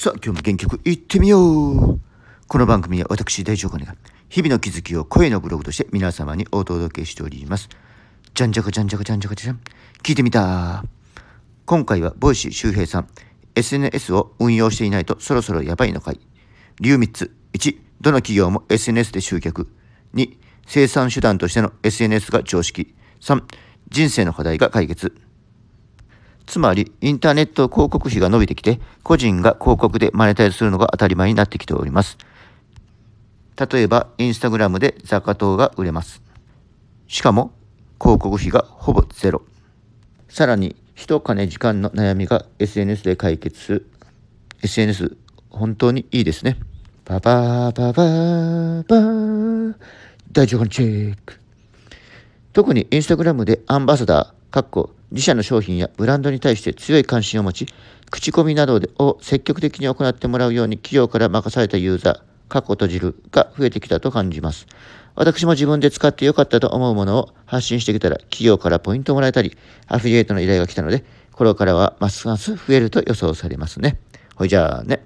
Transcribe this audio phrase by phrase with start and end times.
[0.00, 2.00] さあ、今日も元気よく行ってみよう
[2.46, 3.96] この番組は私、大丈夫が
[4.28, 7.68] 日々の気づきを声のブログとして皆様にお届けしております。
[8.32, 9.60] じゃんじゃかじゃんじゃかじゃんじゃかじゃん。
[10.04, 10.84] 聞いてみた
[11.66, 13.08] 今回は、ボイシー周平さん。
[13.56, 16.20] SNS を運用していないとそろそろやばいの回。
[16.80, 17.34] 理由3つ。
[17.54, 19.68] 1、どの企業も SNS で集客。
[20.14, 20.36] 2、
[20.68, 22.94] 生産手段としての SNS が常識。
[23.20, 23.42] 3、
[23.90, 25.12] 人生の課題が解決。
[26.48, 32.16] つまり、インターネット広告費が伸びてきて、個人が広告でマネタイズするのが当たり前になってきております。
[33.70, 36.22] 例えば、インスタグラムで雑貨等が売れます。
[37.06, 37.52] しかも、
[38.00, 39.42] 広告費がほぼゼロ。
[40.30, 43.90] さらに、人、金、時間の悩みが SNS で解決する。
[44.62, 45.18] SNS、
[45.50, 46.56] 本当にいいですね。
[47.04, 49.74] パパーパパーパー。
[50.32, 51.34] 大丈夫チェック。
[52.54, 57.66] 特にインスタグラムでアンバサダー、かっこ自社の商品やブランドに対して強い関心を持ち、
[58.10, 64.66] 口コミなどを積極的に行ってもらうように企業から任されたユーザー、過去閉じるが増えてきたと感じます。
[65.14, 73.98] 私も自分で使ってよかったと思うものを発信してきたら企業からポイントをもらえたり、アフィリエイトの依頼が来たので、これからはますます増えると予想されますね。
[74.34, 75.04] ほいじゃあね。